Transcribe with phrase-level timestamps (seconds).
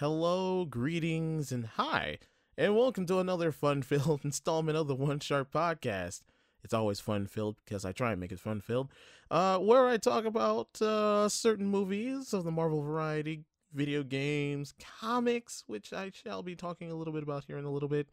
[0.00, 2.16] Hello, greetings, and hi,
[2.56, 6.22] and welcome to another fun filled installment of the One Sharp Podcast.
[6.64, 8.90] It's always fun filled because I try and make it fun filled,
[9.30, 13.44] uh, where I talk about uh, certain movies of the Marvel variety,
[13.74, 17.70] video games, comics, which I shall be talking a little bit about here in a
[17.70, 18.06] little bit,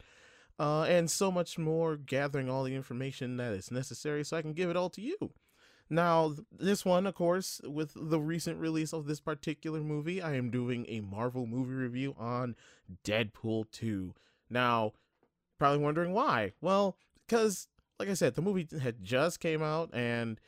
[0.60, 4.52] uh, and so much more, gathering all the information that is necessary so I can
[4.52, 5.32] give it all to you.
[5.90, 10.50] Now, this one, of course, with the recent release of this particular movie, I am
[10.50, 12.56] doing a Marvel movie review on
[13.06, 14.14] Deadpool 2.
[14.50, 14.94] Now,
[15.58, 16.54] probably wondering why.
[16.60, 17.68] Well, because,
[18.00, 20.40] like I said, the movie had just came out, and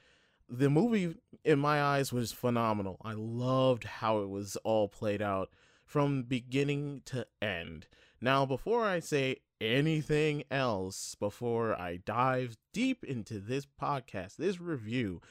[0.50, 1.16] the movie,
[1.46, 2.98] in my eyes, was phenomenal.
[3.04, 5.50] I loved how it was all played out
[5.86, 7.88] from beginning to end.
[8.22, 15.22] Now, before I say anything else before I dive deep into this podcast, this review,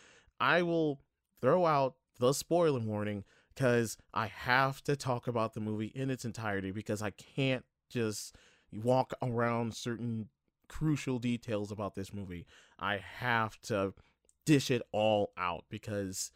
[0.40, 1.00] I will
[1.40, 6.24] throw out the spoiler warning because I have to talk about the movie in its
[6.24, 8.36] entirety because I can't just
[8.72, 10.28] walk around certain
[10.68, 12.46] crucial details about this movie.
[12.78, 13.94] I have to
[14.46, 16.30] dish it all out because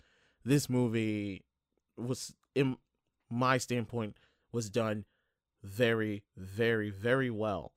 [0.45, 1.45] this movie
[1.97, 2.77] was in
[3.30, 4.17] my standpoint
[4.53, 5.05] was done
[5.62, 7.72] very very very well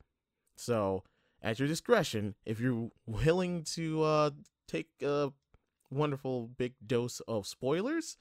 [0.56, 1.04] so,
[1.42, 4.30] at your discretion, if you're willing to uh,
[4.68, 5.32] take a
[5.92, 8.18] wonderful big dose of spoilers,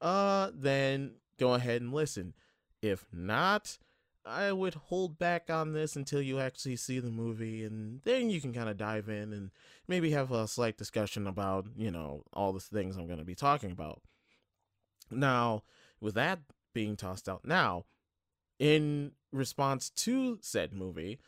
[0.00, 2.34] uh, then go ahead and listen.
[2.80, 3.78] If not,
[4.24, 8.40] I would hold back on this until you actually see the movie, and then you
[8.40, 9.50] can kind of dive in and
[9.88, 13.34] maybe have a slight discussion about, you know, all the things I'm going to be
[13.34, 14.00] talking about.
[15.10, 15.64] Now,
[16.00, 16.40] with that
[16.72, 17.84] being tossed out, now,
[18.58, 21.18] in response to said movie,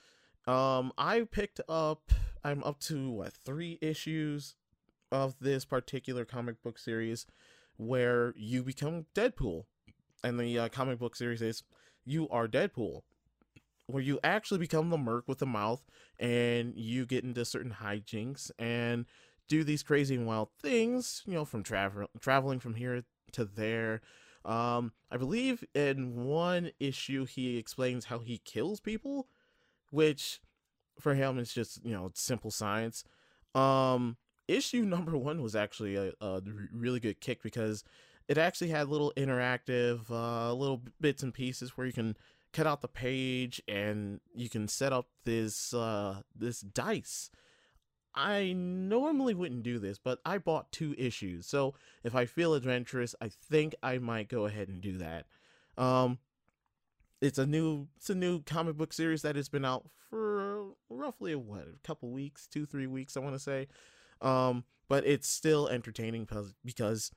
[0.47, 2.13] um, I picked up.
[2.45, 4.55] I'm up to what three issues
[5.11, 7.27] of this particular comic book series,
[7.77, 9.65] where you become Deadpool,
[10.23, 11.65] and the uh, comic book series is
[12.05, 13.03] you are Deadpool,
[13.87, 15.85] where you actually become the Merc with the mouth,
[16.21, 19.07] and you get into certain hijinks and
[19.49, 21.23] do these crazy and wild things.
[21.27, 24.01] You know, from travel traveling from here to there.
[24.47, 29.29] Um, I believe in one issue he explains how he kills people
[29.91, 30.41] which
[30.99, 33.05] for him is just you know simple science.
[33.55, 34.17] Um,
[34.49, 36.43] issue number one was actually a, a
[36.73, 37.85] really good kick because
[38.29, 42.17] it actually had little interactive uh, little bits and pieces where you can
[42.53, 47.31] cut out the page and you can set up this uh, this dice.
[48.17, 53.15] I normally wouldn't do this, but I bought two issues, so if I feel adventurous,
[53.21, 55.27] I think I might go ahead and do that.
[55.77, 56.19] Um,
[57.21, 61.33] it's a new it's a new comic book series that has been out for roughly
[61.33, 63.69] a, what a couple weeks two three weeks i want to say.
[64.21, 66.29] Um but it's still entertaining
[66.65, 67.11] because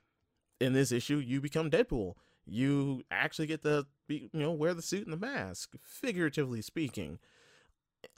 [0.59, 2.15] in this issue you become deadpool.
[2.45, 7.19] You actually get to you know wear the suit and the mask figuratively speaking.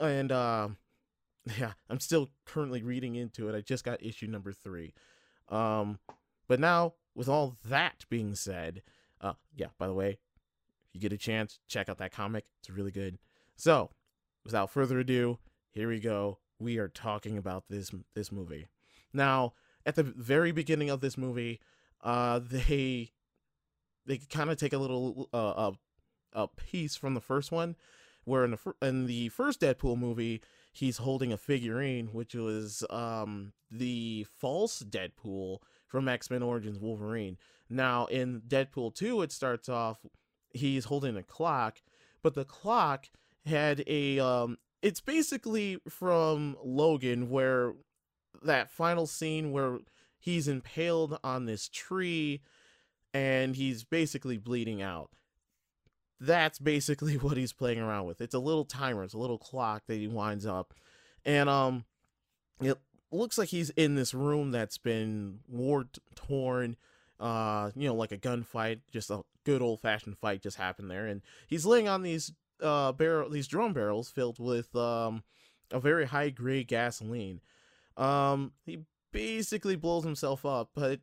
[0.00, 0.68] And uh
[1.58, 4.94] yeah i'm still currently reading into it i just got issue number three
[5.48, 5.98] um
[6.48, 8.82] but now with all that being said
[9.20, 10.18] uh yeah by the way
[10.92, 12.44] if you get a chance, check out that comic.
[12.60, 13.18] It's really good.
[13.56, 13.90] So,
[14.44, 15.38] without further ado,
[15.70, 16.38] here we go.
[16.58, 18.68] We are talking about this this movie.
[19.10, 19.54] Now,
[19.86, 21.60] at the very beginning of this movie,
[22.02, 23.12] uh, they
[24.04, 25.72] they kind of take a little uh,
[26.34, 27.74] a, a piece from the first one,
[28.24, 30.42] where in the in the first Deadpool movie,
[30.72, 37.36] he's holding a figurine, which was um the false Deadpool from X Men Origins Wolverine.
[37.68, 40.04] Now, in Deadpool two, it starts off
[40.50, 41.82] he's holding a clock,
[42.22, 43.06] but the clock
[43.46, 47.74] had a um it's basically from Logan where
[48.42, 49.78] that final scene where
[50.18, 52.40] he's impaled on this tree
[53.14, 55.10] and he's basically bleeding out.
[56.22, 58.20] That's basically what he's playing around with.
[58.20, 60.74] It's a little timer, it's a little clock that he winds up.
[61.24, 61.84] And um
[62.60, 62.78] it
[63.10, 66.76] looks like he's in this room that's been war torn
[67.22, 71.06] uh, you know, like a gunfight, just a good old fashioned fight just happened there,
[71.06, 75.22] and he's laying on these uh barrel, these drum barrels filled with um
[75.70, 77.40] a very high grade gasoline.
[77.96, 78.80] Um, he
[79.12, 81.00] basically blows himself up, but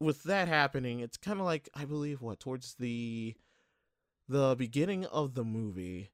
[0.00, 3.34] with that happening, it's kind of like I believe what towards the
[4.28, 6.10] the beginning of the movie,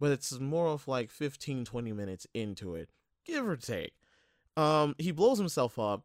[0.00, 2.90] but it's more of like 15 20 minutes into it,
[3.24, 3.92] give or take.
[4.56, 6.04] Um, he blows himself up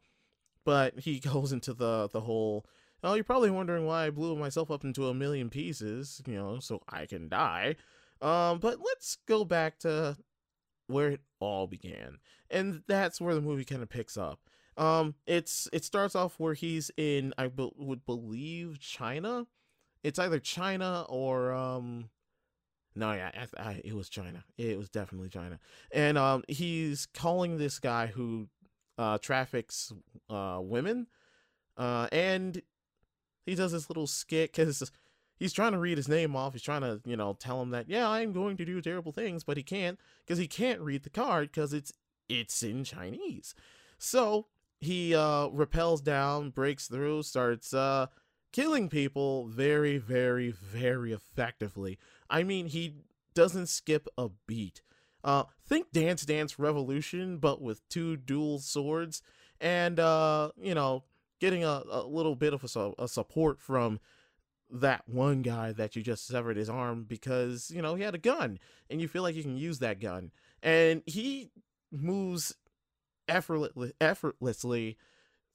[0.64, 2.66] but he goes into the the whole
[3.04, 6.60] oh you're probably wondering why i blew myself up into a million pieces you know
[6.60, 7.76] so i can die.
[8.22, 10.16] Um but let's go back to
[10.88, 14.40] where it all began and that's where the movie kind of picks up.
[14.78, 19.48] Um it's it starts off where he's in i be- would believe china
[20.04, 22.10] it's either China or um
[22.96, 24.44] no yeah I, I, it was China.
[24.58, 25.60] It was definitely China.
[25.92, 28.48] And um he's calling this guy who
[28.98, 29.92] uh traffics
[30.30, 31.08] uh women
[31.78, 32.62] uh and
[33.46, 34.92] he does this little skit because
[35.38, 36.54] he's trying to read his name off.
[36.54, 39.44] He's trying to you know tell him that yeah I'm going to do terrible things
[39.44, 41.94] but he can't because he can't read the card because it's
[42.28, 43.56] it's in Chinese.
[43.98, 44.48] So
[44.80, 48.08] he uh repels down breaks through starts uh
[48.52, 51.98] killing people very, very, very effectively.
[52.30, 52.96] I mean, he
[53.34, 54.82] doesn't skip a beat.
[55.24, 59.22] Uh, think Dance Dance Revolution, but with two dual swords,
[59.60, 61.04] and uh, you know,
[61.40, 64.00] getting a, a little bit of a, a support from
[64.72, 68.20] that one guy that you just severed his arm because you know he had a
[68.20, 68.58] gun,
[68.90, 70.32] and you feel like you can use that gun,
[70.64, 71.52] and he
[71.92, 72.56] moves
[73.28, 74.98] effortlessly, effortlessly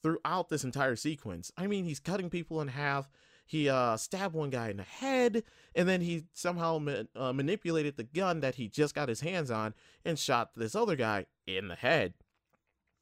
[0.03, 1.53] throughout this entire sequence.
[1.57, 3.11] I mean, he's cutting people in half.
[3.47, 5.45] He uh, stabbed one guy in the head,
[5.75, 9.51] and then he somehow ma- uh, manipulated the gun that he just got his hands
[9.51, 12.15] on and shot this other guy in the head.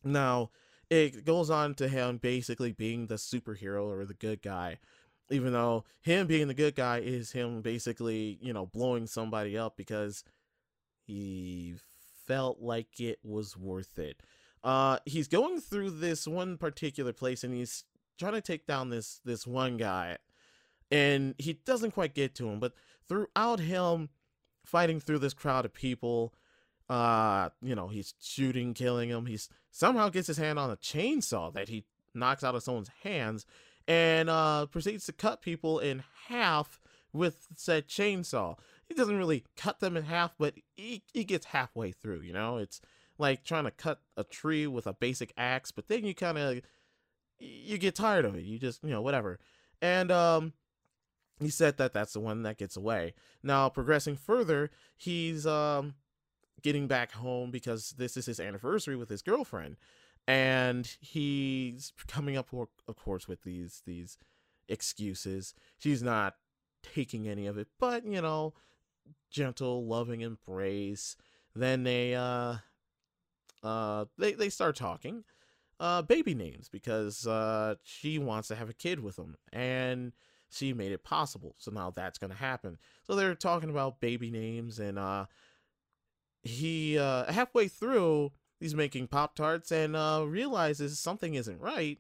[0.03, 0.51] Now,
[0.91, 4.79] it goes on to him basically being the superhero or the good guy,
[5.31, 9.79] even though him being the good guy is him basically, you know, blowing somebody up
[9.79, 10.25] because
[11.07, 11.75] he
[12.27, 14.23] felt like it was worth it.
[14.65, 17.85] Uh, he's going through this one particular place and he's
[18.19, 20.17] trying to take down this this one guy,
[20.91, 22.61] and he doesn't quite get to him.
[22.61, 22.73] But
[23.09, 24.09] throughout him
[24.65, 26.35] fighting through this crowd of people,
[26.89, 29.27] uh, you know, he's shooting, killing him.
[29.27, 31.85] He's somehow gets his hand on a chainsaw that he
[32.15, 33.45] knocks out of someone's hands,
[33.87, 36.81] and uh, proceeds to cut people in half
[37.13, 38.57] with said chainsaw.
[38.87, 42.21] He doesn't really cut them in half, but he, he gets halfway through.
[42.21, 42.81] You know, it's
[43.19, 46.61] like trying to cut a tree with a basic axe, but then you kind of
[47.39, 48.45] you get tired of it.
[48.45, 49.39] You just, you know, whatever.
[49.83, 50.53] And um
[51.41, 53.15] he said that that's the one that gets away.
[53.43, 55.95] Now, progressing further, he's um
[56.63, 59.77] getting back home because this is his anniversary with his girlfriend
[60.27, 64.19] and he's coming up of course with these these
[64.69, 65.55] excuses.
[65.79, 66.37] She's not
[66.83, 68.55] taking any of it, but you know,
[69.31, 71.17] gentle, loving embrace.
[71.55, 72.57] Then they uh
[73.65, 75.25] uh, they they start talking
[75.81, 80.13] uh, baby names because uh, she wants to have a kid with him, and
[80.51, 81.55] she made it possible.
[81.59, 82.79] So now that's gonna happen.
[83.07, 85.27] So they're talking about baby names, and uh,
[86.43, 91.99] he uh, halfway through he's making pop tarts and uh, realizes something isn't right,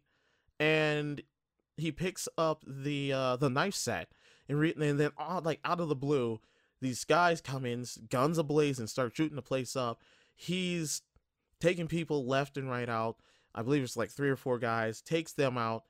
[0.60, 1.22] and
[1.76, 4.08] he picks up the uh, the knife set
[4.48, 6.40] and, re- and then all, like out of the blue,
[6.80, 10.02] these guys come in, guns ablaze, and start shooting the place up.
[10.34, 11.02] He's
[11.64, 13.16] taking people left and right out.
[13.54, 15.84] I believe it's like three or four guys, takes them out.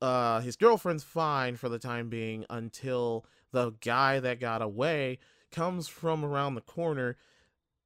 [0.00, 5.18] Uh, his girlfriend's fine for the time being until the guy that got away
[5.50, 7.18] comes from around the corner,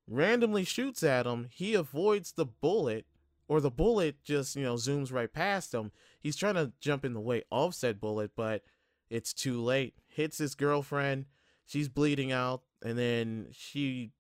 [0.07, 1.49] randomly shoots at him.
[1.51, 3.07] He avoids the bullet,
[3.49, 5.91] or the bullet just, you know, zooms right past him.
[6.21, 8.63] He's trying to jump in the way of said bullet, but
[9.11, 9.95] it's too late.
[10.07, 11.25] Hits his girlfriend.
[11.65, 14.13] She's bleeding out, and then she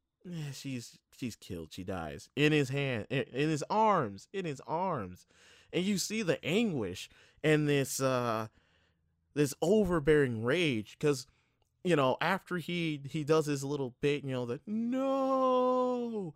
[0.53, 1.73] she's she's killed.
[1.73, 5.27] She dies in his hand, in, in his arms, in his arms,
[5.73, 7.09] and you see the anguish
[7.43, 8.49] and this uh
[9.35, 11.27] this overbearing rage because
[11.85, 16.35] you know after he he does his little bit, you know that no,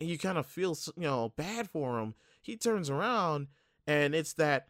[0.00, 2.14] and you kind of feel you know bad for him.
[2.42, 3.48] He turns around
[3.86, 4.68] and it's that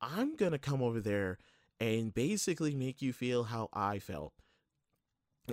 [0.00, 1.38] I'm gonna come over there
[1.78, 4.32] and basically make you feel how I felt.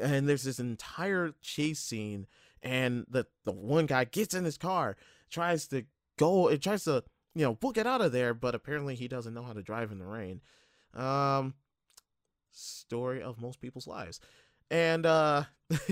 [0.02, 2.28] And there's this entire chase scene
[2.64, 4.98] and the the one guy gets in his car,
[5.30, 5.86] tries to
[6.18, 7.04] go, it tries to
[7.36, 9.92] you know book it out of there, but apparently he doesn't know how to drive
[9.92, 10.42] in the rain.
[10.94, 11.54] Um,
[12.52, 14.20] story of most people's lives,
[14.72, 15.44] and uh,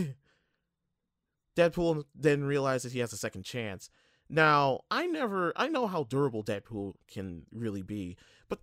[1.56, 3.90] Deadpool then realizes he has a second chance.
[4.28, 8.18] Now, I never, I know how durable Deadpool can really be,
[8.50, 8.60] but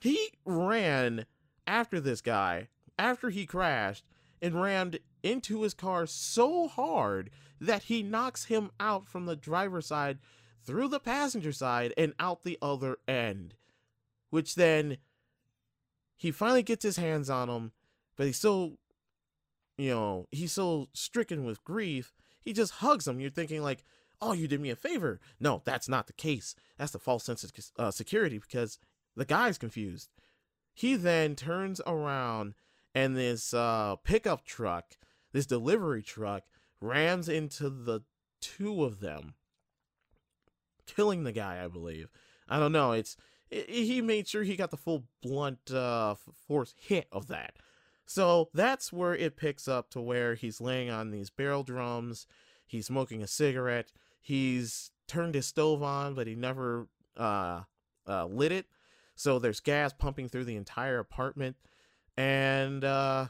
[0.00, 1.24] he ran
[1.66, 4.04] after this guy after he crashed
[4.42, 9.86] and rammed into his car so hard that he knocks him out from the driver's
[9.86, 10.18] side
[10.64, 13.54] through the passenger side and out the other end.
[14.30, 14.98] Which then
[16.16, 17.72] he finally gets his hands on him,
[18.16, 18.78] but he's so,
[19.76, 22.12] you know, he's so stricken with grief,
[22.42, 23.20] he just hugs him.
[23.20, 23.84] You're thinking, like,
[24.20, 25.20] oh, you did me a favor.
[25.38, 26.54] No, that's not the case.
[26.78, 28.78] That's the false sense of uh, security because
[29.16, 30.10] the guy's confused.
[30.72, 32.54] He then turns around
[32.94, 34.96] and this uh, pickup truck,
[35.32, 36.44] this delivery truck,
[36.80, 38.00] rams into the
[38.40, 39.34] two of them,
[40.86, 41.62] killing the guy.
[41.62, 42.08] I believe.
[42.48, 42.92] I don't know.
[42.92, 43.16] It's
[43.50, 46.14] he made sure he got the full blunt uh,
[46.46, 47.54] force hit of that.
[48.06, 52.26] So that's where it picks up to where he's laying on these barrel drums.
[52.66, 53.92] He's smoking a cigarette.
[54.20, 57.62] He's turned his stove on, but he never uh,
[58.08, 58.66] uh, lit it.
[59.14, 61.56] So there's gas pumping through the entire apartment.
[62.16, 63.26] And, uh,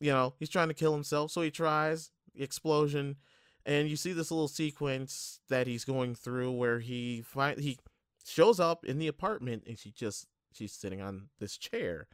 [0.00, 1.30] you know, he's trying to kill himself.
[1.30, 3.16] So he tries, explosion.
[3.64, 7.78] And you see this little sequence that he's going through where he find he
[8.24, 12.06] shows up in the apartment and she just she's sitting on this chair.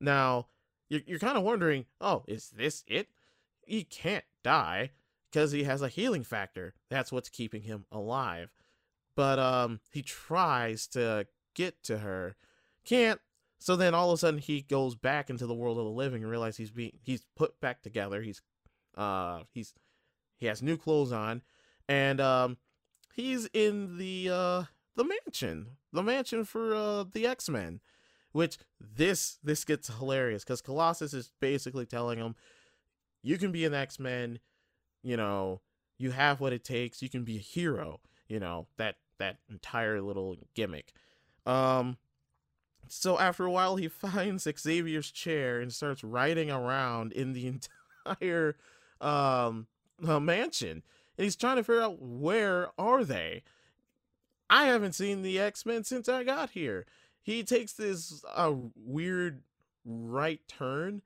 [0.00, 0.48] Now,
[0.88, 3.08] you're, you're kind of wondering, oh, is this it?
[3.64, 4.90] He can't die
[5.30, 6.74] because he has a healing factor.
[6.88, 8.50] That's what's keeping him alive.
[9.14, 12.36] But um, he tries to get to her,
[12.84, 13.20] can't.
[13.58, 16.22] So then all of a sudden he goes back into the world of the living
[16.22, 18.22] and realizes he's being he's put back together.
[18.22, 18.40] He's
[18.96, 19.74] uh he's
[20.36, 21.42] he has new clothes on,
[21.88, 22.56] and um
[23.14, 24.62] he's in the uh
[24.96, 27.80] the mansion, the mansion for uh the X Men.
[28.32, 32.36] Which this this gets hilarious because Colossus is basically telling him,
[33.22, 34.38] you can be an X Men,
[35.02, 35.62] you know,
[35.96, 40.00] you have what it takes, you can be a hero, you know that that entire
[40.00, 40.92] little gimmick.
[41.46, 41.96] Um,
[42.90, 47.46] so after a while, he finds Xavier's chair and starts riding around in the
[48.06, 48.56] entire
[49.00, 49.66] um
[50.06, 50.82] uh, mansion,
[51.16, 53.42] and he's trying to figure out where are they.
[54.50, 56.86] I haven't seen the X Men since I got here.
[57.22, 59.42] He takes this uh, weird
[59.84, 61.02] right turn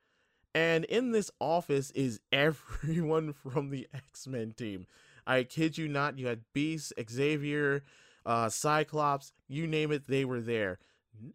[0.55, 4.87] and in this office is everyone from the x-men team.
[5.27, 7.85] I kid you not you had beast xavier
[8.27, 10.79] uh, cyclops you name it they were there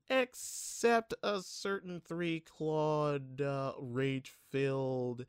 [0.10, 5.26] except a certain three clawed uh, rage filled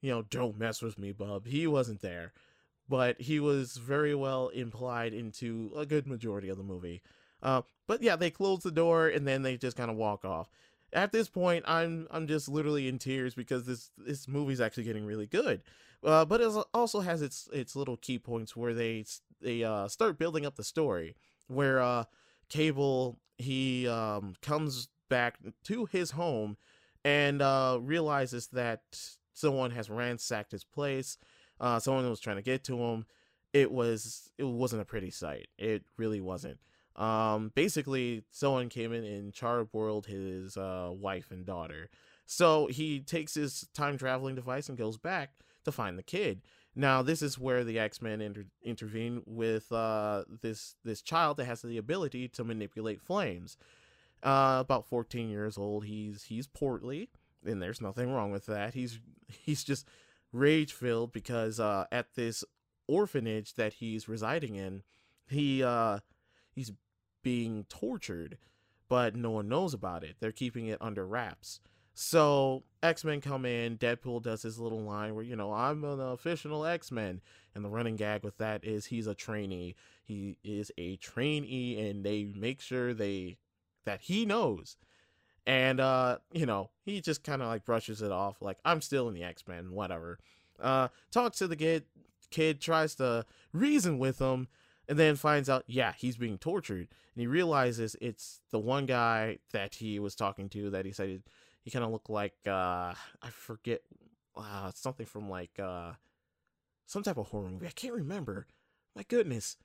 [0.00, 2.32] you know don't mess with me bub he wasn't there
[2.88, 7.02] but he was very well implied into a good majority of the movie
[7.42, 10.50] uh, but yeah, they close the door and then they just kind of walk off.
[10.92, 15.04] At this point, I'm I'm just literally in tears because this this movie's actually getting
[15.04, 15.62] really good.
[16.02, 19.04] Uh, but it also has its its little key points where they
[19.40, 21.14] they uh, start building up the story.
[21.46, 22.04] Where uh,
[22.48, 26.56] Cable he um, comes back to his home
[27.04, 28.82] and uh, realizes that
[29.32, 31.16] someone has ransacked his place.
[31.60, 33.06] Uh, someone was trying to get to him.
[33.52, 35.48] It was it wasn't a pretty sight.
[35.56, 36.58] It really wasn't.
[36.96, 41.88] Um, basically, someone came in and charbroiled his uh, wife and daughter.
[42.26, 45.30] So he takes his time traveling device and goes back
[45.68, 46.42] to find the kid.
[46.74, 51.46] Now, this is where the X Men inter- intervene with uh, this this child that
[51.46, 53.56] has the ability to manipulate flames.
[54.20, 55.84] Uh, about 14 years old.
[55.84, 57.08] He's he's portly,
[57.44, 58.74] and there's nothing wrong with that.
[58.74, 58.98] He's
[59.28, 59.86] he's just
[60.32, 62.44] rage filled because uh, at this
[62.86, 64.82] orphanage that he's residing in,
[65.28, 66.00] he uh,
[66.50, 66.72] he's
[67.22, 68.38] being tortured,
[68.88, 70.16] but no one knows about it.
[70.20, 71.60] They're keeping it under wraps.
[72.00, 73.76] So X Men come in.
[73.76, 77.20] Deadpool does his little line where you know I'm an official X Men,
[77.56, 79.74] and the running gag with that is he's a trainee.
[80.04, 83.38] He is a trainee, and they make sure they
[83.84, 84.76] that he knows.
[85.44, 89.08] And uh, you know, he just kind of like brushes it off, like I'm still
[89.08, 90.20] in the X Men, whatever.
[90.60, 91.82] Uh, talks to the kid.
[92.30, 94.46] Kid tries to reason with him,
[94.88, 99.38] and then finds out, yeah, he's being tortured, and he realizes it's the one guy
[99.52, 101.24] that he was talking to that he said
[101.68, 103.82] he, kind of looked like uh, I forget
[104.36, 105.92] uh, something from like uh,
[106.86, 107.66] some type of horror movie.
[107.66, 108.46] I can't remember.
[108.96, 109.56] My goodness,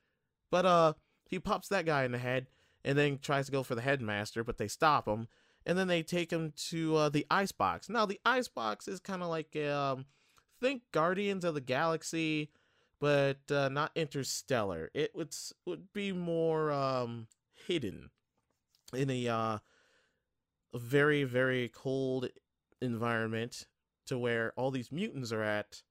[0.51, 0.93] but uh,
[1.27, 2.47] he pops that guy in the head
[2.85, 5.27] and then tries to go for the headmaster, but they stop him,
[5.65, 7.89] and then they take him to uh, the ice box.
[7.89, 10.05] Now the ice box is kind of like um,
[10.59, 12.49] think Guardians of the Galaxy
[13.03, 14.89] but uh, not interstellar.
[14.93, 17.27] It would would be more um,
[17.67, 18.11] hidden
[18.95, 19.57] in a, uh,
[20.73, 22.29] a very very cold
[22.81, 23.67] environment
[24.05, 25.81] to where all these mutants are at,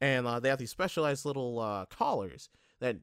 [0.00, 2.48] and uh, they have these specialized little uh, collars
[2.80, 2.96] that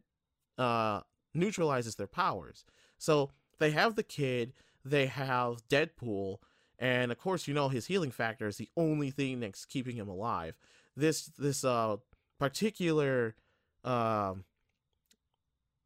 [0.58, 1.02] uh,
[1.34, 2.66] neutralizes their powers.
[2.98, 6.38] So they have the kid, they have Deadpool,
[6.80, 10.08] and of course you know his healing factor is the only thing that's keeping him
[10.08, 10.58] alive.
[10.96, 11.98] This this uh
[12.40, 13.36] particular
[13.84, 14.44] um,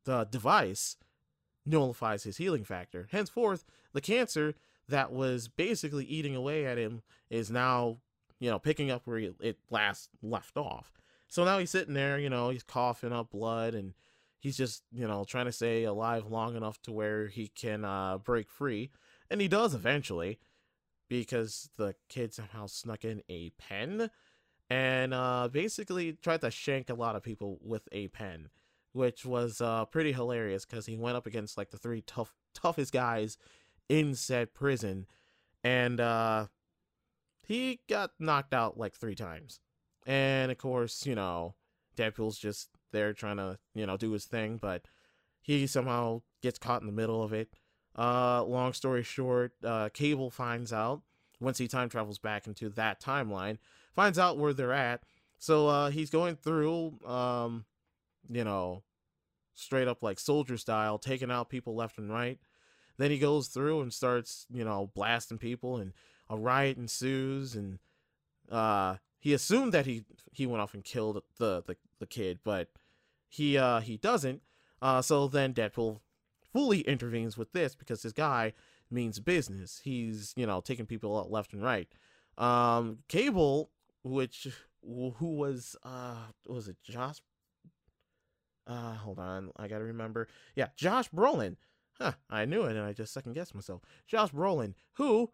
[0.06, 0.96] the device
[1.66, 3.08] nullifies his healing factor.
[3.12, 4.56] Henceforth, the cancer
[4.90, 7.98] that was basically eating away at him is now,
[8.40, 10.92] you know, picking up where it last left off.
[11.28, 13.94] So now he's sitting there, you know, he's coughing up blood and
[14.40, 18.18] he's just, you know, trying to stay alive long enough to where he can uh,
[18.18, 18.90] break free.
[19.30, 20.40] And he does eventually
[21.08, 24.10] because the kid somehow snuck in a pen
[24.70, 28.50] and uh, basically tried to shank a lot of people with a pen,
[28.94, 32.92] which was uh, pretty hilarious because he went up against like the three tough toughest
[32.94, 33.38] guys
[33.90, 35.08] in said prison,
[35.64, 36.46] and uh,
[37.44, 39.60] he got knocked out like three times.
[40.06, 41.56] And of course, you know,
[41.98, 44.86] Deadpool's just there trying to, you know, do his thing, but
[45.42, 47.50] he somehow gets caught in the middle of it.
[47.98, 51.02] Uh, long story short, uh, Cable finds out
[51.40, 53.58] once he time travels back into that timeline,
[53.96, 55.04] finds out where they're at.
[55.38, 57.66] So uh, he's going through, um,
[58.30, 58.84] you know,
[59.54, 62.40] straight up like soldier style, taking out people left and right.
[63.00, 65.94] Then he goes through and starts, you know, blasting people, and
[66.30, 67.56] a riot ensues.
[67.56, 67.80] And
[68.52, 70.04] uh, he assumed that he
[70.34, 72.68] he went off and killed the the, the kid, but
[73.30, 74.42] he uh, he doesn't.
[74.82, 76.02] Uh, so then Deadpool
[76.52, 78.54] fully intervenes with this because this guy
[78.92, 79.80] means business.
[79.82, 81.88] He's you know taking people out left and right.
[82.38, 83.72] Um, Cable,
[84.04, 84.50] which
[84.84, 87.22] who was uh was it Josh?
[88.68, 90.28] Uh, hold on, I gotta remember.
[90.54, 91.56] Yeah, Josh Brolin.
[92.00, 93.82] Huh, I knew it, and I just second guessed myself.
[94.08, 95.32] Josh Brolin, who,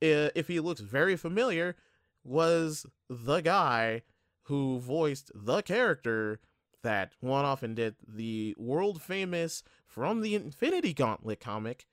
[0.00, 1.76] if he looks very familiar,
[2.24, 4.02] was the guy
[4.44, 6.40] who voiced the character
[6.82, 11.86] that one often did the world famous from the Infinity Gauntlet comic,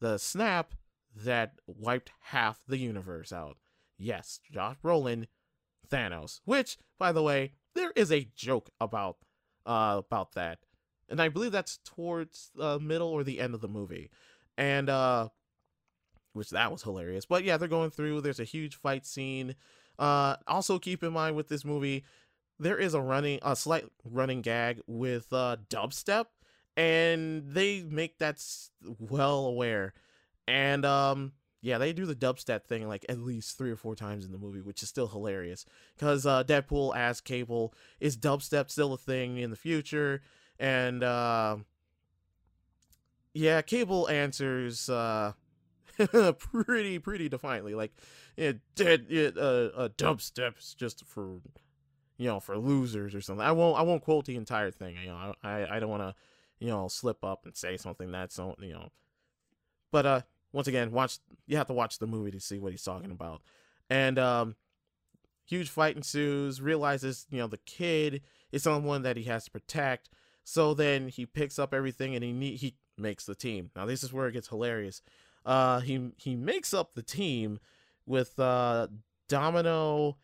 [0.00, 0.74] the snap
[1.14, 3.58] that wiped half the universe out.
[3.98, 5.26] Yes, Josh Brolin,
[5.90, 6.40] Thanos.
[6.44, 9.18] Which, by the way, there is a joke about
[9.66, 10.60] uh about that.
[11.08, 14.10] And I believe that's towards the middle or the end of the movie.
[14.56, 15.28] And uh
[16.34, 17.26] which that was hilarious.
[17.26, 19.54] But yeah, they're going through, there's a huge fight scene.
[19.98, 22.04] Uh also keep in mind with this movie,
[22.58, 26.26] there is a running a slight running gag with uh dubstep
[26.76, 28.42] and they make that
[28.98, 29.94] well aware
[30.46, 34.24] and um yeah they do the dubstep thing like at least three or four times
[34.24, 35.64] in the movie which is still hilarious
[35.96, 40.20] because uh deadpool asks cable is dubstep still a thing in the future
[40.58, 41.56] and uh
[43.34, 45.32] yeah cable answers uh
[46.38, 47.92] pretty pretty defiantly like
[48.36, 51.40] it did it uh, uh dubstep's just for
[52.16, 55.08] you know for losers or something i won't i won't quote the entire thing you
[55.08, 56.14] know i i don't want to
[56.60, 58.88] you know, slip up and say something that's, you know.
[59.90, 60.20] But uh
[60.52, 63.42] once again, watch you have to watch the movie to see what he's talking about.
[63.88, 64.56] And um
[65.46, 70.10] huge fight ensues, realizes, you know, the kid is someone that he has to protect.
[70.50, 73.70] So then he picks up everything and he need, he makes the team.
[73.76, 75.02] Now this is where it gets hilarious.
[75.44, 77.58] Uh he he makes up the team
[78.06, 78.86] with uh
[79.28, 80.16] Domino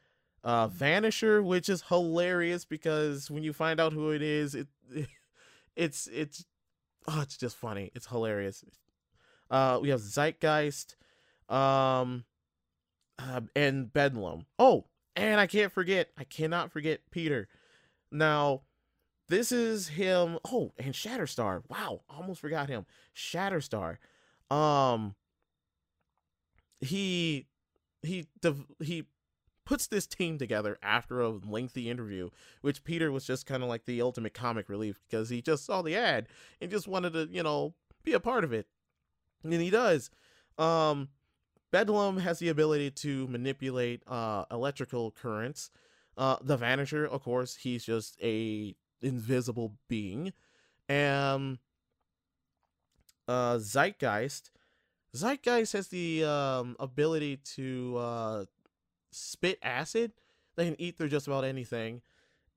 [0.43, 4.69] uh Vanisher, which is hilarious because when you find out who it is, it
[5.77, 6.47] it's it's
[7.07, 7.91] oh, it's just funny.
[7.95, 8.65] It's hilarious.
[9.51, 10.97] Uh, we have Zeitgeist,
[11.51, 12.25] um,
[13.19, 14.47] uh, and Bedlam.
[14.59, 16.09] Oh, and I can't forget.
[16.17, 17.47] I cannot forget Peter.
[18.11, 18.63] Now,
[19.29, 20.39] this is him.
[20.45, 21.63] Oh, and Shatterstar.
[21.69, 22.87] Wow, almost forgot him.
[23.17, 23.97] Shatterstar.
[24.51, 25.15] Um,
[26.81, 27.47] he
[28.03, 28.27] he
[28.81, 29.07] he
[29.65, 33.87] puts this team together after a lengthy interview, which Peter was just kind of like
[33.87, 36.29] the ultimate comic relief because he just saw the ad
[36.61, 38.67] and just wanted to, you know, be a part of it.
[39.43, 40.11] And he does.
[40.59, 41.09] Um,
[41.71, 45.71] Bedlam has the ability to manipulate uh, electrical currents.
[46.17, 50.33] Uh, the Vanisher, of course, he's just a invisible being.
[50.89, 51.59] And
[53.29, 54.51] uh, Zeitgeist,
[55.15, 58.45] Zeitgeist has the um, ability to uh,
[59.13, 60.13] spit acid.
[60.57, 62.03] They can eat through just about anything.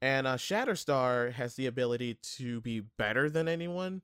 [0.02, 4.02] And uh, Shatterstar has the ability to be better than anyone.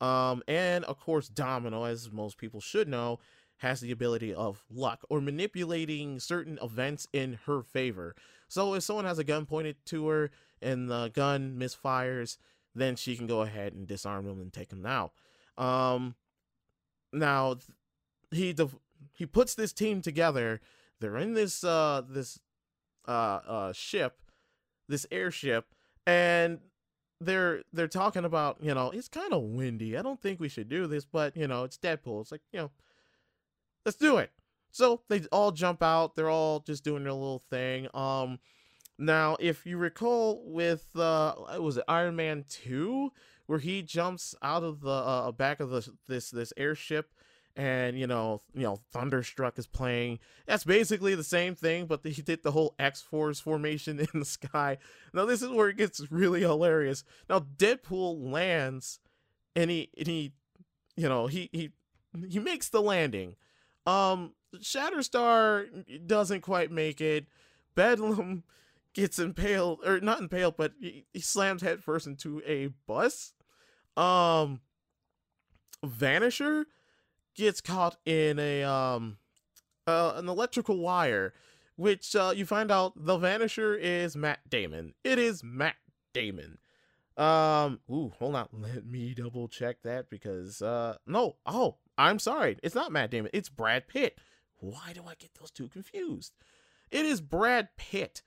[0.00, 3.20] Um, and of course, Domino, as most people should know,
[3.58, 8.14] has the ability of luck or manipulating certain events in her favor.
[8.48, 10.30] So if someone has a gun pointed to her
[10.62, 12.36] and the gun misfires,
[12.74, 15.12] then she can go ahead and disarm them and take them out.
[15.56, 16.14] Um,
[17.12, 17.56] now
[18.30, 18.54] he
[19.14, 20.60] he puts this team together
[21.00, 22.38] they're in this uh this
[23.08, 24.18] uh uh ship,
[24.88, 25.66] this airship,
[26.06, 26.60] and
[27.20, 29.96] they're they're talking about you know it's kind of windy.
[29.96, 32.20] I don't think we should do this, but you know it's Deadpool.
[32.20, 32.70] It's like you know,
[33.84, 34.30] let's do it.
[34.70, 36.14] So they all jump out.
[36.14, 37.88] They're all just doing their little thing.
[37.92, 38.38] Um,
[39.00, 43.12] now if you recall with uh, was it Iron Man two
[43.46, 47.10] where he jumps out of the uh, back of the this this airship
[47.56, 50.20] and you know, you know, Thunderstruck is playing.
[50.46, 54.24] That's basically the same thing, but he did the whole X Force formation in the
[54.24, 54.78] sky.
[55.12, 57.04] Now this is where it gets really hilarious.
[57.28, 59.00] Now Deadpool lands,
[59.56, 60.32] and he and he,
[60.96, 61.70] you know, he he
[62.28, 63.36] he makes the landing.
[63.86, 67.26] Um, Shatterstar doesn't quite make it.
[67.74, 68.42] Bedlam
[68.94, 73.32] gets impaled, or not impaled, but he, he slams headfirst into a bus.
[73.96, 74.60] Um,
[75.84, 76.64] Vanisher
[77.34, 79.18] gets caught in a um
[79.86, 81.34] uh, an electrical wire,
[81.76, 84.94] which uh, you find out the Vanisher is Matt Damon.
[85.04, 85.76] It is Matt
[86.12, 86.58] Damon.
[87.16, 88.48] Um, ooh, hold on.
[88.52, 92.58] Let me double check that because uh no, oh, I'm sorry.
[92.62, 93.30] It's not Matt Damon.
[93.34, 94.18] It's Brad Pitt.
[94.58, 96.34] Why do I get those two confused?
[96.90, 98.22] It is Brad Pitt.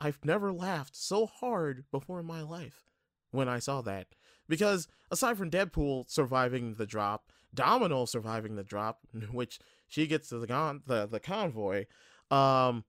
[0.00, 2.90] I've never laughed so hard before in my life
[3.30, 4.08] when I saw that.
[4.48, 9.00] Because aside from Deadpool surviving the drop, Domino surviving the drop,
[9.32, 11.86] which she gets to the con- the, the convoy,
[12.30, 12.84] um,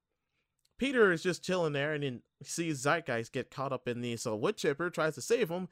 [0.78, 4.24] Peter is just chilling there and then sees Zeitgeist get caught up in this.
[4.24, 5.68] So wood chipper tries to save him,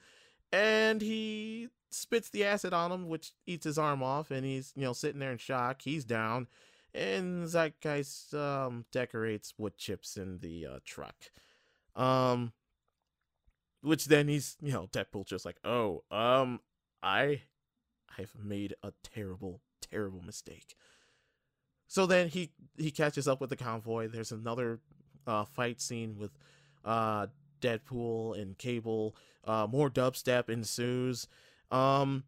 [0.52, 4.84] and he spits the acid on him, which eats his arm off, and he's you
[4.84, 5.82] know sitting there in shock.
[5.82, 6.48] He's down,
[6.94, 11.16] and Zeitgeist um, decorates wood chips in the uh, truck.
[11.96, 12.54] Um,
[13.82, 16.60] which then he's you know Deadpool just like, oh, um,
[17.02, 17.42] I,
[18.18, 20.76] I've made a terrible, terrible mistake.
[21.88, 24.08] So then he he catches up with the convoy.
[24.08, 24.80] There's another
[25.26, 26.32] uh, fight scene with
[26.86, 27.28] uh,
[27.62, 29.16] Deadpool and Cable.
[29.46, 31.28] Uh, more dubstep ensues.
[31.72, 32.24] Um,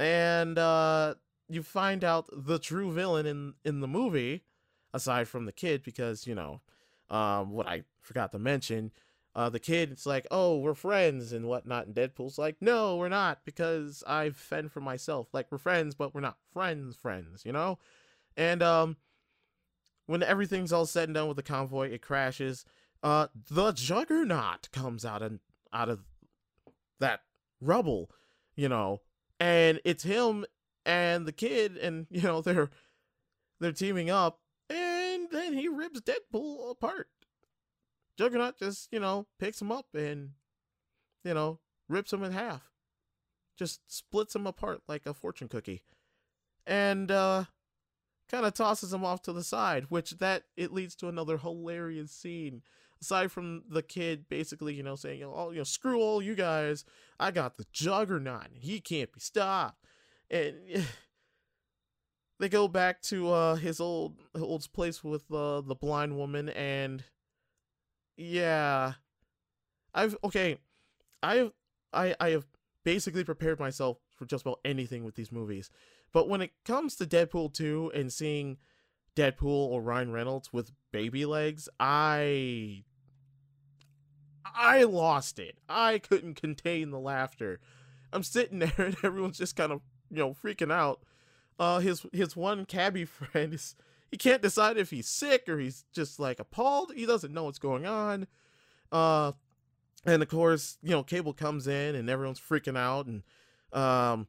[0.00, 1.14] and uh,
[1.48, 4.44] you find out the true villain in in the movie,
[4.92, 6.60] aside from the kid, because you know,
[7.10, 8.92] um, what I forgot to mention,
[9.34, 13.08] uh, the kid it's like, oh, we're friends and whatnot, and Deadpool's like, no, we're
[13.08, 15.28] not, because I fend for myself.
[15.32, 17.78] Like we're friends, but we're not friends, friends, you know.
[18.36, 18.96] And um,
[20.06, 22.64] when everything's all said and done with the convoy, it crashes.
[23.02, 25.40] Uh, the Juggernaut comes out and
[25.72, 26.00] out of
[27.00, 27.20] that
[27.60, 28.10] rubble,
[28.56, 29.00] you know,
[29.38, 30.44] and it's him
[30.84, 32.70] and the kid, and you know they're
[33.60, 37.08] they're teaming up, and then he rips Deadpool apart.
[38.16, 40.30] Juggernaut just you know picks him up and
[41.24, 42.70] you know rips him in half,
[43.56, 45.82] just splits him apart like a fortune cookie,
[46.66, 47.44] and uh
[48.30, 52.10] kind of tosses him off to the side, which that it leads to another hilarious
[52.10, 52.62] scene.
[53.02, 56.86] Aside from the kid basically, you know, saying, "Oh, you know, screw all you guys.
[57.20, 58.48] I got the Juggernaut.
[58.54, 59.84] He can't be stopped."
[60.34, 60.84] And
[62.40, 67.04] they go back to uh his old old place with uh, the blind woman and
[68.16, 68.94] yeah.
[69.94, 70.58] I've okay.
[71.22, 71.52] I've
[71.92, 72.46] I I have
[72.84, 75.70] basically prepared myself for just about anything with these movies.
[76.12, 78.58] But when it comes to Deadpool 2 and seeing
[79.16, 82.84] Deadpool or Ryan Reynolds with baby legs, I
[84.44, 85.56] I lost it.
[85.68, 87.60] I couldn't contain the laughter.
[88.12, 91.00] I'm sitting there and everyone's just kind of, you know, freaking out.
[91.58, 93.74] Uh his his one cabbie friend is
[94.10, 96.92] he can't decide if he's sick or he's just like appalled.
[96.94, 98.26] He doesn't know what's going on.
[98.92, 99.32] Uh
[100.06, 103.22] and of course, you know, Cable comes in and everyone's freaking out and
[103.72, 104.28] um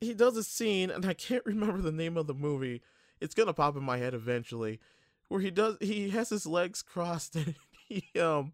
[0.00, 2.82] he does a scene, and I can't remember the name of the movie.
[3.20, 4.80] It's gonna pop in my head eventually,
[5.28, 7.54] where he does he has his legs crossed and
[7.88, 8.52] he um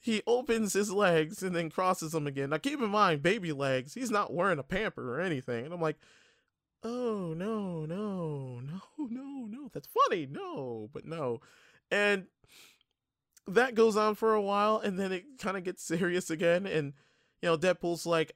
[0.00, 2.50] he opens his legs and then crosses them again.
[2.50, 3.94] Now keep in mind, baby legs.
[3.94, 5.98] He's not wearing a pamper or anything, and I'm like,
[6.84, 11.40] oh no no no no no that's funny no but no,
[11.90, 12.26] and
[13.48, 16.92] that goes on for a while, and then it kind of gets serious again, and
[17.42, 18.32] you know Deadpool's like,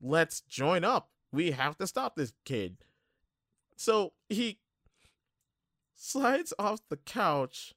[0.00, 1.10] let's join up.
[1.32, 2.76] We have to stop this kid.
[3.76, 4.58] So he
[5.94, 7.74] slides off the couch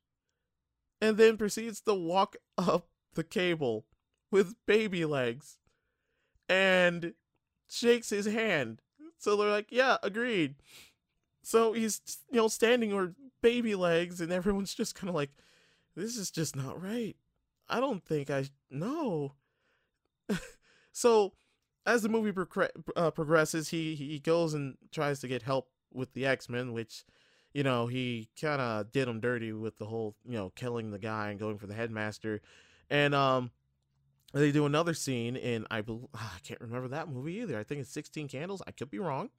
[1.02, 3.86] and then proceeds to walk up the cable
[4.32, 5.58] with baby legs
[6.48, 7.14] and
[7.70, 8.82] shakes his hand.
[9.18, 10.56] So they're like, yeah, agreed.
[11.42, 15.32] So he's, you know, standing with baby legs, and everyone's just kind of like,
[15.96, 17.16] this is just not right.
[17.68, 19.34] I don't think I know.
[20.92, 21.34] so
[21.86, 22.34] as the movie
[22.96, 27.04] uh, progresses, he he goes and tries to get help with the X Men, which
[27.54, 31.00] you know he kind of did him dirty with the whole you know killing the
[31.00, 32.42] guy and going for the headmaster,
[32.90, 33.52] and um
[34.34, 37.58] they do another scene in I believe I can't remember that movie either.
[37.58, 38.62] I think it's Sixteen Candles.
[38.68, 39.30] I could be wrong.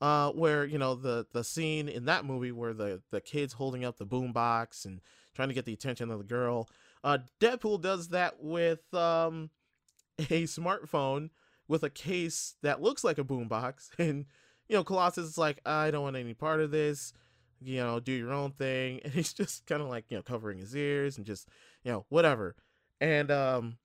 [0.00, 3.84] Uh, where you know the the scene in that movie where the the kids holding
[3.84, 5.00] up the boombox and
[5.34, 6.68] trying to get the attention of the girl.
[7.02, 9.50] Uh, Deadpool does that with um
[10.18, 11.30] a smartphone
[11.68, 13.90] with a case that looks like a boombox.
[13.98, 14.24] And,
[14.68, 17.12] you know, Colossus is like, I don't want any part of this.
[17.60, 19.00] You know, do your own thing.
[19.04, 21.48] And he's just kind of like, you know, covering his ears and just,
[21.82, 22.56] you know, whatever.
[23.00, 23.78] And, um,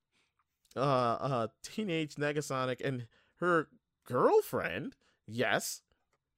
[0.76, 3.08] uh, uh, teenage Negasonic and
[3.40, 3.68] her
[4.06, 4.96] girlfriend,
[5.28, 5.82] yes,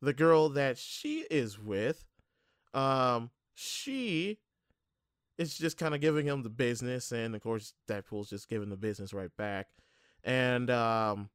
[0.02, 2.06] the girl that she is with,
[2.74, 4.40] um, she
[5.38, 8.78] is just kind of giving him the business, and of course, Deadpool's just giving the
[8.78, 9.68] business right back.
[10.24, 11.30] And um,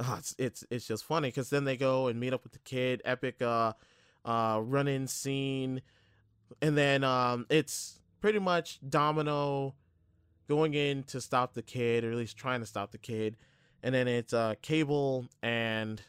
[0.00, 2.58] oh, it's it's it's just funny because then they go and meet up with the
[2.60, 3.72] kid, epic uh
[4.24, 5.82] uh run in scene,
[6.62, 9.74] and then um it's pretty much Domino
[10.48, 13.36] going in to stop the kid, or at least trying to stop the kid,
[13.82, 16.02] and then it's uh Cable and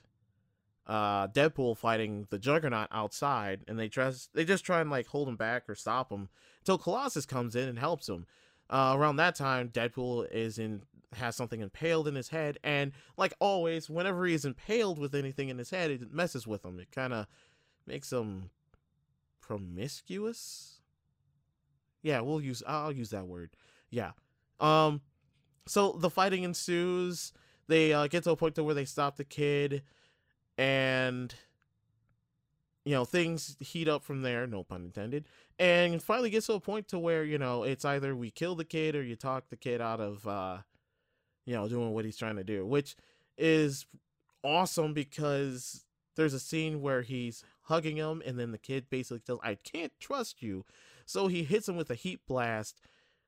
[0.88, 5.28] uh Deadpool fighting the Juggernaut outside, and they just they just try and like hold
[5.28, 8.26] him back or stop him until Colossus comes in and helps him.
[8.68, 10.82] Uh, around that time, Deadpool is in
[11.14, 15.58] has something impaled in his head, and like always, whenever he's impaled with anything in
[15.58, 16.80] his head, it messes with him.
[16.80, 17.28] It kind of
[17.88, 18.50] makes him
[19.42, 20.82] promiscuous.
[22.02, 22.64] Yeah, we'll use.
[22.66, 23.52] I'll use that word.
[23.90, 24.12] Yeah.
[24.60, 25.02] Um.
[25.68, 27.34] So the fighting ensues.
[27.68, 29.82] They uh, get to a point to where they stop the kid,
[30.58, 31.34] and
[32.84, 34.46] you know things heat up from there.
[34.46, 35.26] No pun intended.
[35.58, 38.66] And finally gets to a point to where you know it's either we kill the
[38.66, 40.58] kid or you talk the kid out of uh,
[41.46, 42.96] you know, doing what he's trying to do, which
[43.38, 43.86] is
[44.44, 49.40] awesome because there's a scene where he's hugging him and then the kid basically tells
[49.44, 50.66] I can't trust you.
[51.06, 52.82] So he hits him with a heat blast,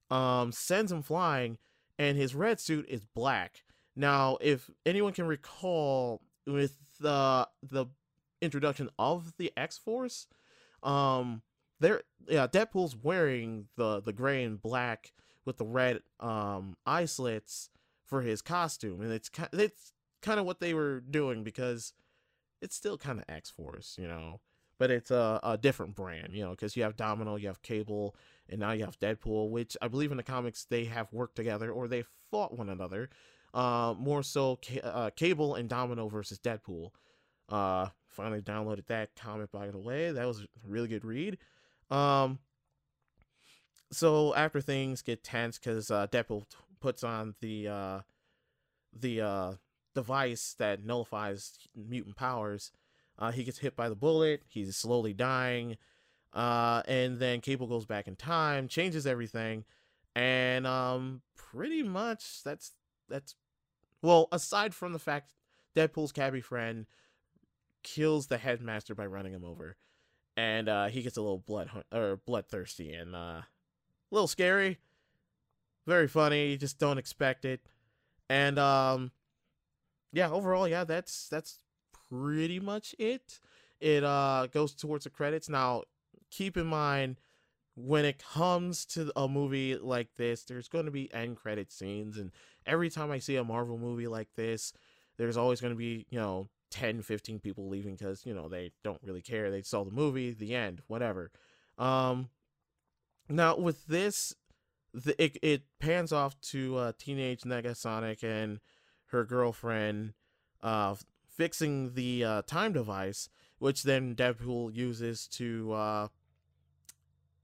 [0.10, 1.58] um, sends him flying,
[2.00, 3.63] and his red suit is black.
[3.95, 7.88] Now, if anyone can recall with the the
[8.41, 10.28] introduction of the X Force,
[10.84, 11.41] um,
[11.80, 15.13] there yeah, Deadpool's wearing the the gray and black
[15.45, 17.69] with the red um eye slits
[18.06, 21.93] for his costume, and it's it's kind of what they were doing because
[22.62, 24.39] it's still kind of X Force, you know,
[24.80, 28.15] but it's a, a different brand, you know, because you have Domino, you have Cable,
[28.50, 31.72] and now you have Deadpool, which I believe in the comics they have worked together
[31.72, 33.10] or they fought one another.
[33.54, 36.91] Uh, more so, uh, Cable and Domino versus Deadpool.
[37.50, 40.12] Uh, finally downloaded that comic by the way.
[40.12, 41.38] That was a really good read.
[41.89, 42.39] Um,
[43.91, 46.43] so after things get tense because uh, Deadpool
[46.82, 48.00] puts on the uh,
[48.93, 49.54] the uh,
[49.98, 52.72] device that nullifies mutant powers.
[53.20, 54.44] Uh, he gets hit by the bullet.
[54.48, 55.78] He's slowly dying,
[56.34, 59.66] uh, and then Cable goes back in time, changes everything,
[60.16, 62.74] and um, pretty much that's
[63.10, 63.36] that's
[64.02, 64.28] well.
[64.32, 65.34] Aside from the fact
[65.76, 66.86] Deadpool's cabby friend
[67.84, 69.78] kills the headmaster by running him over,
[70.36, 73.48] and uh, he gets a little blood or bloodthirsty and uh, a
[74.12, 74.78] little scary
[75.88, 76.52] very funny.
[76.52, 77.62] You just don't expect it.
[78.30, 79.12] And um
[80.17, 81.60] yeah, overall, yeah, that's that's
[82.10, 83.39] pretty much it.
[83.80, 85.47] It uh goes towards the credits.
[85.47, 85.84] Now,
[86.32, 87.17] keep in mind
[87.75, 92.17] when it comes to a movie like this, there's going to be end credit scenes
[92.17, 92.32] and
[92.65, 94.73] every time I see a Marvel movie like this,
[95.19, 98.71] there's always going to be, you know, 10, 15 people leaving cuz, you know, they
[98.84, 99.51] don't really care.
[99.51, 101.30] They saw the movie, the end, whatever.
[101.77, 102.30] Um
[103.30, 104.34] now with this
[104.95, 108.60] the, it, it pans off to uh, teenage Negasonic and
[109.08, 110.13] her girlfriend
[110.62, 110.96] uh,
[111.28, 115.74] fixing the uh, time device, which then Deadpool uses to.
[115.74, 116.08] Uh,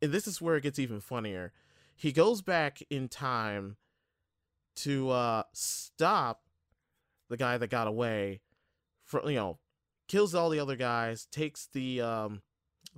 [0.02, 1.54] and this is where it gets even funnier.
[1.96, 3.78] He goes back in time
[4.78, 6.44] to uh, stop
[7.30, 8.42] the guy that got away
[9.04, 9.60] from you know
[10.08, 12.42] kills all the other guys takes the um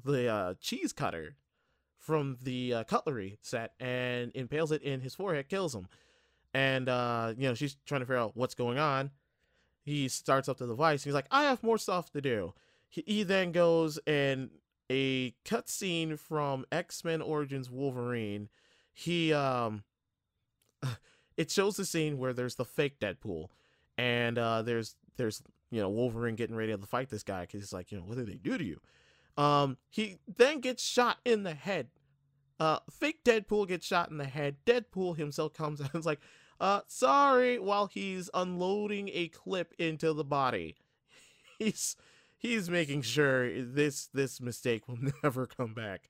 [0.03, 1.35] the uh cheese cutter
[2.05, 5.87] from the uh, cutlery set and impales it in his forehead, kills him.
[6.55, 9.11] And uh, you know, she's trying to figure out what's going on.
[9.83, 11.03] He starts up the device.
[11.03, 12.53] he's like, "I have more stuff to do."
[12.87, 14.51] He, he then goes and
[14.89, 18.47] a cutscene from X Men Origins Wolverine.
[18.93, 19.83] He um,
[21.37, 23.49] it shows the scene where there's the fake Deadpool,
[23.97, 27.73] and uh, there's there's you know Wolverine getting ready to fight this guy because he's
[27.73, 28.79] like, you know, what did they do to you?
[29.35, 31.89] Um, he then gets shot in the head.
[32.61, 34.55] Uh, fake Deadpool gets shot in the head.
[34.65, 36.21] Deadpool himself comes out and is like,
[36.59, 40.77] uh, sorry, while he's unloading a clip into the body.
[41.59, 41.95] He's
[42.37, 46.09] he's making sure this this mistake will never come back.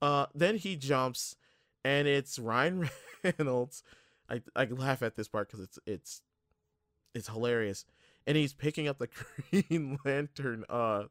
[0.00, 1.36] Uh, then he jumps,
[1.84, 2.88] and it's Ryan
[3.22, 3.82] Reynolds.
[4.30, 6.22] I I laugh at this part because it's it's
[7.14, 7.84] it's hilarious,
[8.26, 9.08] and he's picking up the
[9.68, 11.04] Green Lantern uh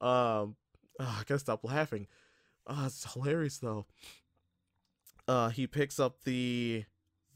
[0.00, 0.56] um
[0.98, 2.06] Oh, I gotta stop laughing.
[2.66, 3.86] Oh, it's hilarious though.
[5.28, 6.84] Uh, he picks up the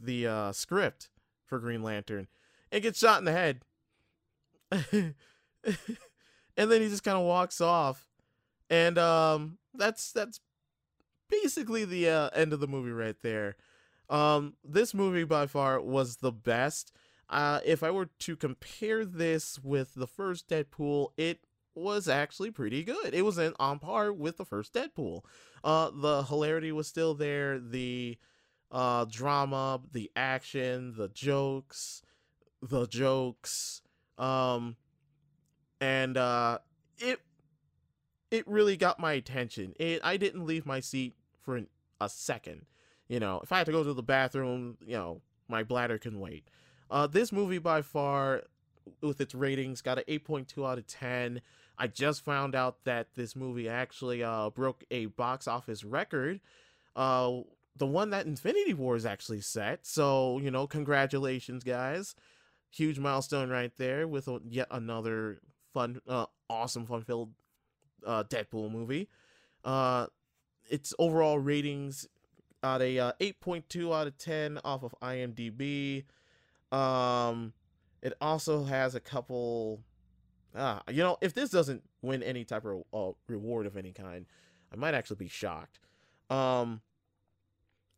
[0.00, 1.10] the uh, script
[1.46, 2.28] for Green Lantern
[2.72, 3.60] and gets shot in the head.
[4.92, 5.14] and
[6.56, 8.06] then he just kind of walks off.
[8.68, 10.40] And um, that's that's
[11.28, 13.56] basically the uh, end of the movie right there.
[14.08, 16.92] Um, this movie by far was the best.
[17.28, 21.40] Uh, if I were to compare this with the first Deadpool, it
[21.74, 23.14] was actually pretty good.
[23.14, 25.24] It was on par with the first Deadpool.
[25.62, 27.60] Uh, the hilarity was still there.
[27.60, 28.18] The
[28.70, 32.02] uh, drama, the action, the jokes,
[32.62, 33.82] the jokes.
[34.18, 34.76] Um,
[35.80, 36.58] and uh,
[36.98, 37.20] it
[38.30, 39.74] it really got my attention.
[39.78, 41.66] It I didn't leave my seat for an,
[42.00, 42.66] a second.
[43.08, 46.20] You know, if I had to go to the bathroom, you know, my bladder can
[46.20, 46.48] wait.
[46.90, 48.44] Uh, this movie by far,
[49.00, 51.40] with its ratings, got an 8.2 out of 10.
[51.76, 56.40] I just found out that this movie actually uh, broke a box office record.
[56.94, 57.40] Uh,
[57.76, 59.86] the one that Infinity War is actually set.
[59.86, 62.14] So, you know, congratulations, guys.
[62.70, 65.40] Huge milestone right there with a, yet another
[65.72, 67.32] fun, uh, awesome, fun filled
[68.06, 69.08] uh, Deadpool movie.
[69.64, 70.06] Uh,
[70.68, 72.06] its overall ratings
[72.62, 76.04] at a uh, 8.2 out of 10 off of IMDb.
[76.72, 77.52] Um,
[78.02, 79.80] it also has a couple.
[80.56, 84.26] Ah, you know, if this doesn't win any type of uh, reward of any kind,
[84.72, 85.78] I might actually be shocked.
[86.28, 86.80] Um,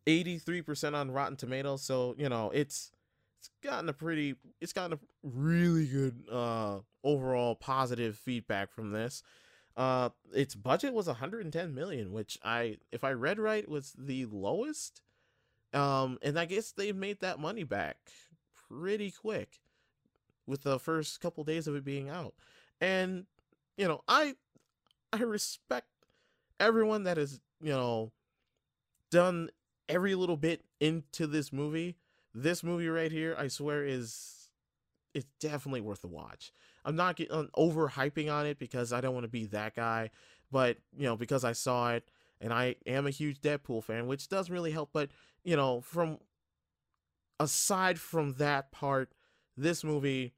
[0.06, 2.90] 83% on Rotten Tomatoes, so you know it's
[3.38, 9.22] it's gotten a pretty, it's gotten a really good uh overall positive feedback from this.
[9.76, 15.00] Uh, its budget was 110 million, which I, if I read right, was the lowest.
[15.72, 17.96] Um, and I guess they made that money back
[18.68, 19.60] pretty quick
[20.46, 22.34] with the first couple days of it being out.
[22.80, 23.26] And
[23.76, 24.34] you know, I
[25.12, 25.86] I respect
[26.60, 28.12] everyone that has, you know,
[29.10, 29.50] done
[29.88, 31.96] every little bit into this movie.
[32.34, 34.48] This movie right here, I swear is
[35.14, 36.52] it's definitely worth a watch.
[36.84, 40.10] I'm not getting um, overhyping on it because I don't want to be that guy,
[40.50, 42.08] but you know, because I saw it
[42.40, 45.10] and I am a huge Deadpool fan, which doesn't really help, but
[45.44, 46.18] you know, from
[47.38, 49.12] aside from that part,
[49.56, 50.32] this movie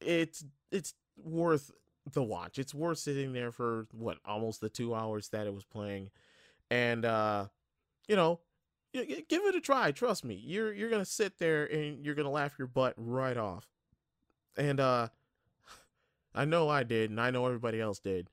[0.00, 1.70] it's it's worth
[2.12, 2.58] the watch.
[2.58, 6.10] It's worth sitting there for what almost the 2 hours that it was playing.
[6.70, 7.46] And uh
[8.08, 8.40] you know,
[8.92, 10.34] give it a try, trust me.
[10.34, 13.68] You're you're to sit there and you're to laugh your butt right off.
[14.56, 15.08] And uh
[16.34, 18.28] I know I did, and I know everybody else did.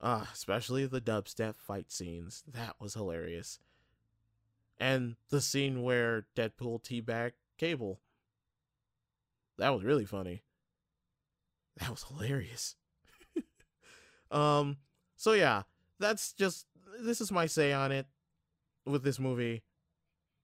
[0.00, 2.44] Uh, especially the dubstep fight scenes.
[2.46, 3.58] That was hilarious.
[4.78, 8.00] And the scene where Deadpool teabag Cable.
[9.58, 10.44] That was really funny.
[11.80, 12.76] That was hilarious.
[14.30, 14.76] um,
[15.16, 15.62] so yeah,
[15.98, 16.66] that's just
[17.00, 18.06] this is my say on it
[18.86, 19.62] with this movie.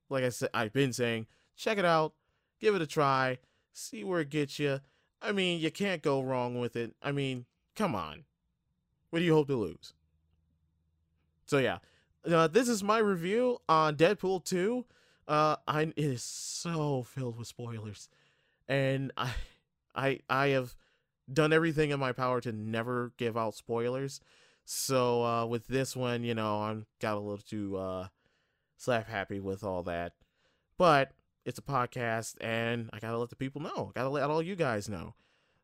[0.08, 2.14] Like I said, I've been saying, check it out,
[2.60, 3.38] give it a try,
[3.72, 4.80] see where it gets you.
[5.22, 6.94] I mean, you can't go wrong with it.
[7.02, 8.24] I mean, come on.
[9.10, 9.94] What do you hope to lose?
[11.46, 11.78] So yeah,
[12.30, 14.84] uh, this is my review on Deadpool 2.
[15.26, 18.08] Uh, I it is so filled with spoilers,
[18.68, 19.30] and I,
[19.94, 20.74] I, I have
[21.32, 24.20] done everything in my power to never give out spoilers.
[24.64, 28.08] So uh, with this one, you know, I'm got a little too uh,
[28.76, 30.12] slap happy with all that,
[30.78, 31.12] but
[31.44, 33.92] it's a podcast and I gotta let the people know.
[33.94, 35.14] I gotta let all you guys know.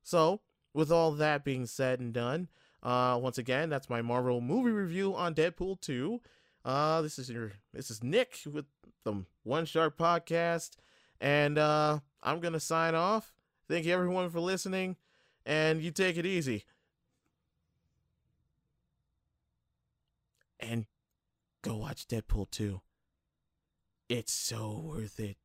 [0.02, 0.40] So,
[0.72, 2.48] with all that being said and done,
[2.82, 6.20] uh, once again, that's my Marvel movie review on Deadpool 2.
[6.64, 8.66] Uh, this is your this is Nick with
[9.04, 10.76] the One Sharp Podcast,
[11.20, 13.32] and uh, I'm gonna sign off.
[13.68, 14.96] Thank you everyone for listening,
[15.46, 16.64] and you take it easy.
[20.58, 20.84] And
[21.62, 22.82] go watch Deadpool 2.
[24.10, 25.36] It's so worth it.